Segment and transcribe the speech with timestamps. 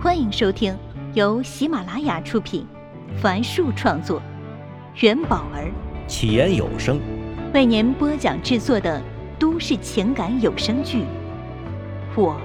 [0.00, 0.78] 欢迎收听
[1.14, 2.64] 由喜马拉雅出品，
[3.20, 4.22] 凡树创作，
[5.00, 5.72] 元宝儿
[6.06, 7.00] 起言有声
[7.52, 9.02] 为您播讲制作的
[9.40, 10.98] 都市情感有声剧
[12.16, 12.40] 《我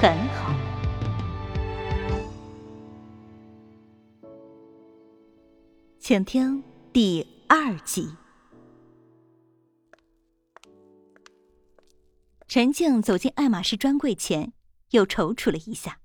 [0.00, 0.54] 很好》，
[5.98, 8.08] 请听第二集。
[12.48, 14.54] 陈静走进爱马仕专柜前，
[14.92, 15.98] 又踌躇了一下。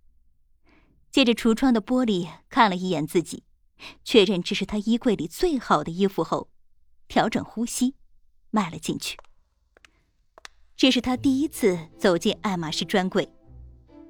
[1.12, 3.44] 借着橱窗的玻璃看了一眼自己，
[4.04, 6.50] 确认这是他衣柜里最好的衣服后，
[7.08, 7.96] 调整呼吸，
[8.52, 9.18] 迈了进去。
[10.76, 13.30] 这是他第一次走进爱马仕专柜，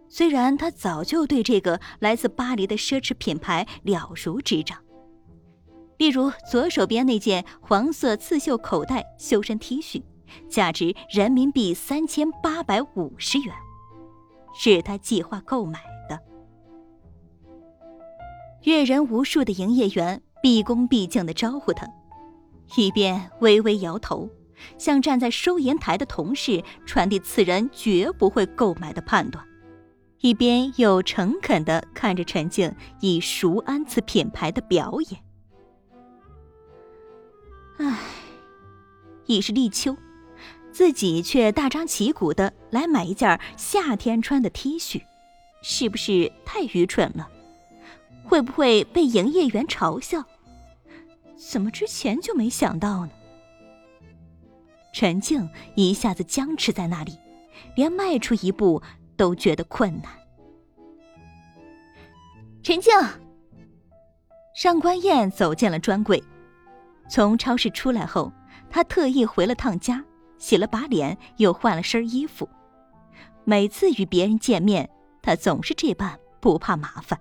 [0.09, 4.84] 虽然他早就对这个来自巴黎的奢侈品牌了如指掌，
[5.98, 10.04] 例如左手边那件黄色刺绣口袋修身 T 恤。
[10.49, 13.55] 价值人民币三千八百五十元，
[14.54, 15.79] 是他计划购买
[16.09, 16.21] 的。
[18.67, 21.87] 阅人无数的营业员毕恭毕敬的招呼他，
[22.76, 24.29] 一边微微摇头，
[24.77, 29.41] 向站在收银台的同事传递此人绝不会购买的判断，
[30.20, 35.21] 一边又诚恳的看着陈静以熟谙此品牌的表演。
[37.77, 37.98] 唉，
[39.27, 39.95] 已是立秋。
[40.73, 45.01] 自己却大张旗鼓的来买一件夏天穿的 T 恤，
[45.63, 47.29] 是不是太愚蠢了？
[48.27, 50.23] 会不会被营业员嘲笑？
[51.35, 53.11] 怎么之前就没想到呢？
[54.91, 57.17] 陈静一下子僵持在那里，
[57.75, 58.81] 连迈出一步
[59.15, 60.11] 都觉得困难。
[62.61, 62.91] 陈静，
[64.53, 66.22] 上官燕走进了专柜，
[67.09, 68.33] 从超市出来后，
[68.69, 70.03] 她特意回了趟家。
[70.39, 72.47] 洗了把脸，又换了身衣服。
[73.44, 74.88] 每次与别人见面，
[75.19, 77.19] 他总是这般不怕麻烦。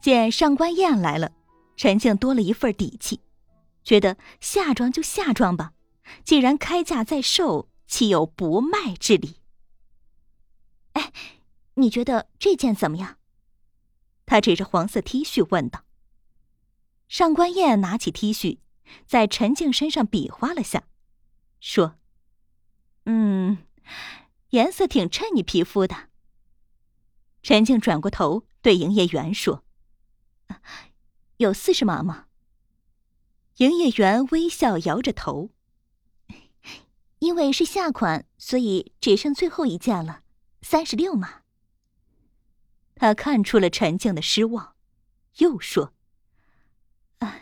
[0.00, 1.32] 见上官燕来了，
[1.76, 3.20] 陈静多了一份底气，
[3.82, 5.72] 觉得下装就下装吧，
[6.24, 9.36] 既然开价在售，岂有不卖之理？
[10.92, 11.12] 哎，
[11.74, 13.18] 你觉得这件怎么样？
[14.24, 15.84] 他指着黄色 T 恤问道。
[17.08, 18.58] 上官燕拿起 T 恤，
[19.06, 20.84] 在陈静身上比划了下。
[21.60, 21.96] 说
[23.06, 23.58] ：“嗯，
[24.50, 26.08] 颜色挺衬你皮肤的。”
[27.42, 29.62] 陈静转过头对营业员说
[31.36, 32.26] ：“有四十码吗？”
[33.58, 35.50] 营业员微笑摇着头
[37.20, 40.22] ：“因为是夏款，所以只剩最后一件了，
[40.62, 41.42] 三十六码。”
[42.96, 44.74] 他看出了陈静的失望，
[45.38, 45.92] 又说
[47.20, 47.40] ：“啊，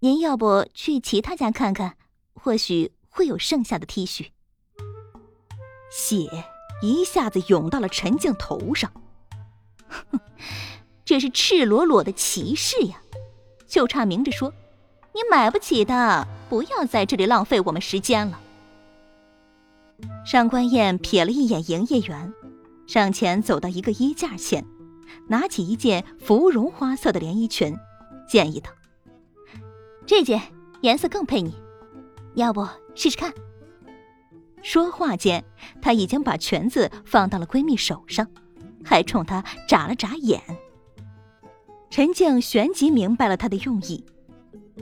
[0.00, 1.96] 您要不去其他家看看，
[2.34, 4.30] 或许……”会有剩下的 T 恤，
[5.90, 6.28] 血
[6.82, 8.92] 一下子涌到了陈静头上。
[9.88, 10.20] 哼，
[11.06, 13.00] 这是赤裸裸的歧视呀！
[13.68, 14.52] 就差明着说，
[15.14, 18.40] 你买不起的，不要在这里浪费我们时间了。
[20.26, 22.34] 上官燕瞥了一眼营业员，
[22.88, 24.66] 上前走到一个衣架前，
[25.28, 27.76] 拿起一件芙蓉花色的连衣裙，
[28.28, 28.72] 建议道
[30.06, 30.42] ：“这件
[30.80, 31.54] 颜色更配你，
[32.34, 32.66] 要不？”
[32.96, 33.32] 试试看。
[34.60, 35.44] 说话间，
[35.80, 38.26] 她已经把裙子放到了闺蜜手上，
[38.84, 40.42] 还冲她眨了眨眼。
[41.96, 44.04] 陈静旋即明白了他的用意，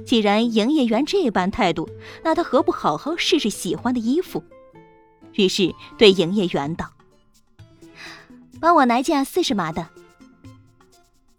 [0.04, 1.88] 既然营业员这般态度，
[2.24, 4.42] 那他何不好好试试喜欢的衣服？
[5.34, 6.90] 于是对营业员道
[8.60, 9.88] ：“帮我拿件四十码的。”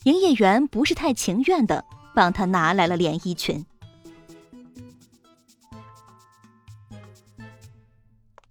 [0.06, 3.66] 营业员不是太情愿的，帮他拿来了连衣裙。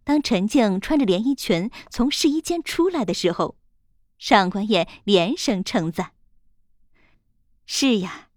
[0.05, 3.57] 当陈静穿着连衣裙从试衣间出来的时候，
[4.19, 6.11] 上官燕连声称赞
[7.77, 8.29] ：“是呀，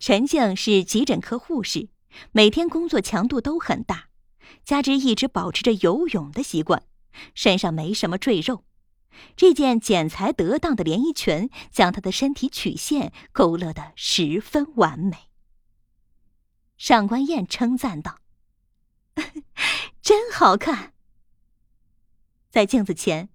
[0.00, 1.90] 陈静是急诊科护士，
[2.32, 4.08] 每天工作强度都很大，
[4.64, 6.82] 加之一直保持着游泳的习惯，
[7.36, 8.64] 身上没什么赘肉。
[9.36, 15.28] 这件剪裁得当的连衣裙将她的身体曲线勾勒得十分完美。”
[16.76, 18.18] 上官燕称赞道
[20.02, 20.94] ：“真好看。”
[22.50, 23.28] 在镜子前，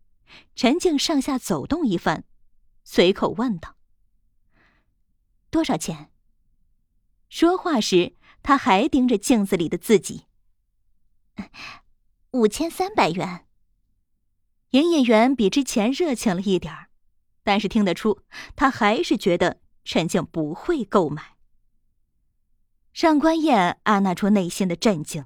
[0.53, 2.25] 陈静上下走动一番，
[2.83, 3.77] 随口问道
[5.49, 6.11] ：“多少钱？”
[7.29, 10.25] 说话时，他还盯着镜子里的自己。
[12.31, 13.45] 五千三百元。
[14.71, 16.89] 营业员比之前热情了一点儿，
[17.43, 18.21] 但是听得出，
[18.55, 21.37] 他还是觉得陈静不会购买。
[22.93, 25.25] 上官燕按捺住内心的震惊。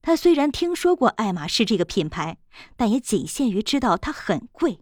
[0.00, 2.38] 他虽然听说过爱马仕这个品牌，
[2.76, 4.80] 但也仅限于知道它很贵，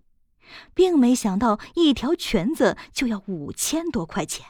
[0.75, 4.47] 并没想到一条裙子就要五千多块钱。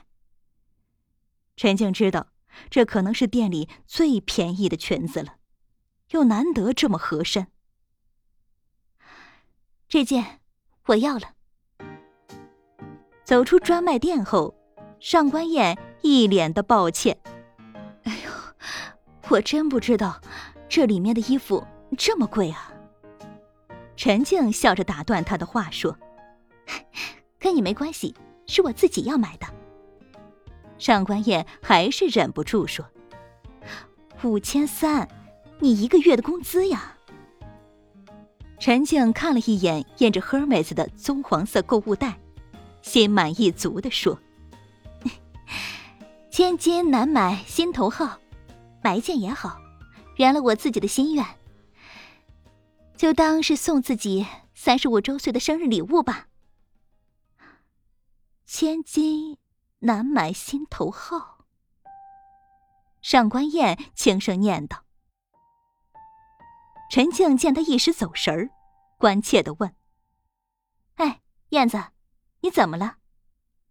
[1.57, 2.29] 陈静知道，
[2.71, 5.37] 这可能是店里最便宜的裙子了，
[6.11, 7.49] 又难得这么合身。
[9.89, 10.41] 这件
[10.87, 11.35] 我要了。
[13.25, 14.55] 走出专卖店后，
[14.99, 17.19] 上官燕一脸的抱歉
[18.05, 18.31] ：“哎呦，
[19.29, 20.21] 我真不知道，
[20.69, 21.65] 这里面的衣服
[21.97, 22.72] 这么贵啊。”
[23.97, 25.97] 陈静笑着打断他的话说
[27.39, 28.15] ：“跟你没关系，
[28.47, 29.47] 是我自己要买的。”
[30.79, 32.85] 上官燕还是忍不住说
[34.25, 35.09] ：“五千三，
[35.61, 36.97] 你一个月的工资呀。”
[38.59, 42.19] 陈静看了一眼印着 Hermes 的棕黄色购物袋，
[42.81, 44.19] 心满意足的说
[46.31, 48.19] ：“千金难买心头好，
[48.83, 49.59] 买一件也好，
[50.17, 51.25] 圆了我自己的心愿。”
[52.97, 56.29] 就当是送自己三十五周岁的生日礼物吧。
[58.47, 59.39] 千金
[59.81, 61.47] 难买心头好。
[63.01, 64.85] 上官燕轻声念道。
[66.91, 68.51] 陈静见他一时走神儿，
[68.99, 69.75] 关切的问
[70.97, 71.83] ：“哎，燕子，
[72.41, 72.99] 你怎么了？”“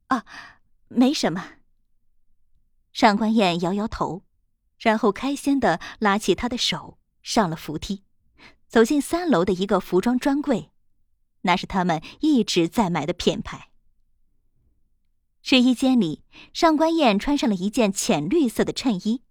[0.07, 0.25] 啊，
[0.87, 1.57] 没什么。”
[2.91, 4.23] 上官燕摇摇头，
[4.77, 8.03] 然后开心的拉起他的手上了扶梯。
[8.71, 10.71] 走进三楼的一个服装专柜，
[11.41, 13.67] 那是他们一直在买的品牌。
[15.41, 16.23] 试衣间里，
[16.53, 19.23] 上官燕穿上了一件浅绿色的衬衣，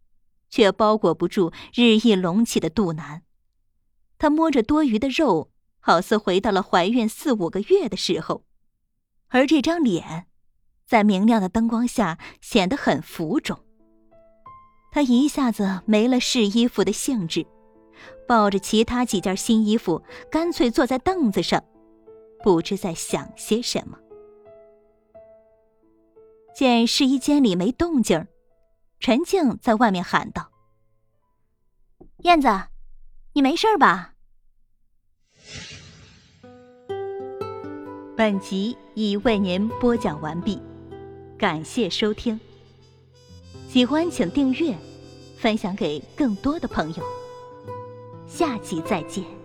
[0.50, 3.22] 却包裹不住日益隆起的肚腩。
[4.18, 8.44] 她摸着多余的肉，好似回到了怀孕四五个月的时候，
[9.28, 10.26] 而这张脸，
[10.86, 13.64] 在明亮的灯光下显得很浮肿。
[14.92, 17.46] 她一下子没了试衣服的兴致。
[18.26, 21.64] 抱着其他几件新衣服，干脆坐在凳子上，
[22.42, 23.98] 不知在想些什么。
[26.54, 28.26] 见试衣间里没动静，
[28.98, 30.50] 陈静在外面喊道
[32.24, 32.48] ：“燕子，
[33.32, 34.14] 你没事吧？”
[38.16, 40.60] 本集已为您播讲完毕，
[41.38, 42.38] 感谢收听。
[43.66, 44.76] 喜欢请订阅，
[45.38, 47.02] 分享给更多的朋友。
[48.30, 49.39] 下集再见。